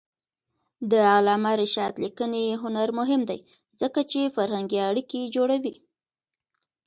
د 0.91 0.93
علامه 1.15 1.51
رشاد 1.61 1.93
لیکنی 2.03 2.45
هنر 2.63 2.89
مهم 2.99 3.21
دی 3.29 3.39
ځکه 3.81 3.99
چې 4.11 4.33
فرهنګي 4.35 4.79
اړیکې 4.89 5.21
جوړوي. 5.35 5.75